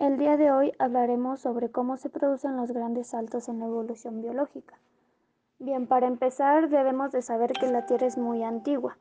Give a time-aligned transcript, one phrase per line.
[0.00, 4.22] El día de hoy hablaremos sobre cómo se producen los grandes saltos en la evolución
[4.22, 4.78] biológica.
[5.58, 8.96] Bien, para empezar debemos de saber que la Tierra es muy antigua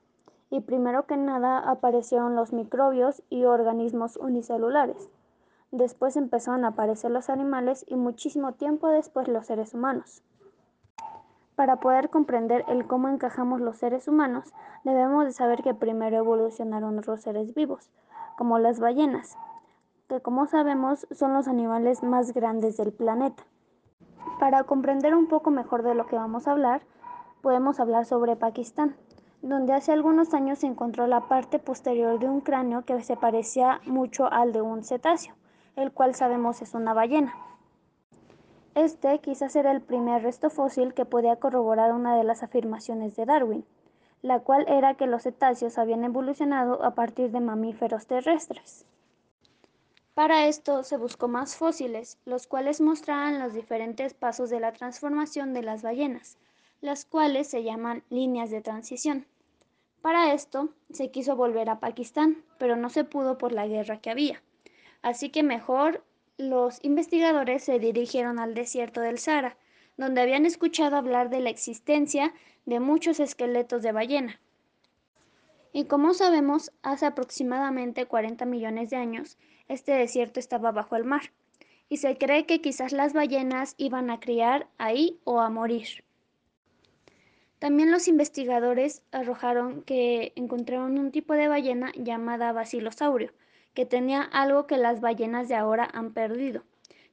[0.50, 5.10] y primero que nada aparecieron los microbios y organismos unicelulares.
[5.72, 10.22] Después empezaron a aparecer los animales y muchísimo tiempo después los seres humanos.
[11.56, 14.54] Para poder comprender el cómo encajamos los seres humanos,
[14.84, 17.90] debemos de saber que primero evolucionaron los seres vivos,
[18.38, 19.38] como las ballenas,
[20.10, 23.44] que como sabemos son los animales más grandes del planeta.
[24.40, 26.82] Para comprender un poco mejor de lo que vamos a hablar,
[27.42, 28.96] podemos hablar sobre Pakistán,
[29.44, 33.82] donde hace algunos años se encontró la parte posterior de un cráneo que se parecía
[33.86, 35.36] mucho al de un cetáceo,
[35.76, 37.36] el cual sabemos es una ballena.
[38.74, 43.26] Este quizás era el primer resto fósil que podía corroborar una de las afirmaciones de
[43.26, 43.66] Darwin,
[44.24, 48.88] la cual era que los cetáceos habían evolucionado a partir de mamíferos terrestres.
[50.20, 55.54] Para esto se buscó más fósiles, los cuales mostraban los diferentes pasos de la transformación
[55.54, 56.38] de las ballenas,
[56.82, 59.26] las cuales se llaman líneas de transición.
[60.02, 64.10] Para esto se quiso volver a Pakistán, pero no se pudo por la guerra que
[64.10, 64.44] había.
[65.02, 66.04] Así que mejor
[66.38, 69.56] los investigadores se dirigieron al desierto del Sahara,
[69.96, 72.34] donde habían escuchado hablar de la existencia
[72.66, 74.42] de muchos esqueletos de ballena.
[75.72, 81.32] Y como sabemos, hace aproximadamente 40 millones de años, este desierto estaba bajo el mar,
[81.90, 86.04] y se cree que quizás las ballenas iban a criar ahí o a morir.
[87.60, 93.34] También los investigadores arrojaron que encontraron un tipo de ballena llamada basilosaurio,
[93.74, 96.64] que tenía algo que las ballenas de ahora han perdido.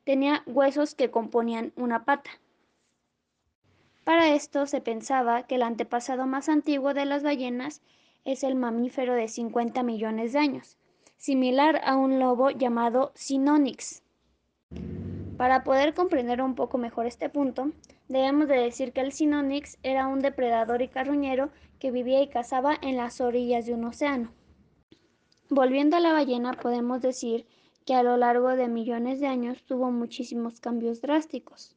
[0.04, 2.30] Tenía huesos que componían una pata.
[4.04, 7.82] Para esto se pensaba que el antepasado más antiguo de las ballenas
[8.27, 10.77] es el mamífero de 50 millones de años,
[11.16, 14.02] similar a un lobo llamado Sinonyx.
[15.36, 17.70] Para poder comprender un poco mejor este punto,
[18.08, 22.76] debemos de decir que el Sinonyx era un depredador y carroñero que vivía y cazaba
[22.82, 24.32] en las orillas de un océano.
[25.48, 27.47] Volviendo a la ballena, podemos decir
[27.84, 31.76] que a lo largo de millones de años tuvo muchísimos cambios drásticos,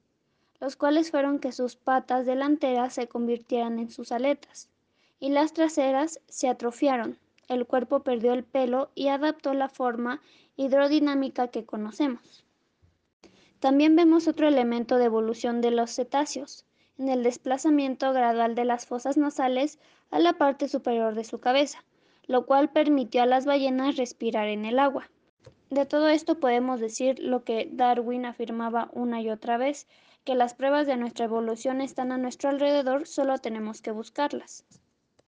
[0.60, 4.70] los cuales fueron que sus patas delanteras se convirtieran en sus aletas,
[5.20, 10.22] y las traseras se atrofiaron, el cuerpo perdió el pelo y adaptó la forma
[10.56, 12.46] hidrodinámica que conocemos.
[13.60, 16.66] También vemos otro elemento de evolución de los cetáceos,
[16.98, 19.80] en el desplazamiento gradual de las fosas nasales
[20.12, 21.84] a la parte superior de su cabeza,
[22.28, 25.10] lo cual permitió a las ballenas respirar en el agua.
[25.70, 29.88] De todo esto podemos decir lo que Darwin afirmaba una y otra vez,
[30.24, 34.66] que las pruebas de nuestra evolución están a nuestro alrededor, solo tenemos que buscarlas.